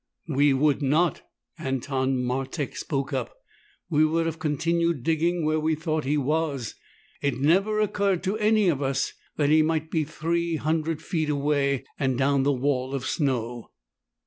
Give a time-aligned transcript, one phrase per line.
[0.29, 1.21] "We would not!"
[1.59, 3.35] Anton Martek spoke up.
[3.87, 6.73] "We would have continued digging where we thought he was.
[7.21, 11.83] It never occurred to any of us that he might be three hundred feet away
[11.99, 13.69] and down the wall of snow."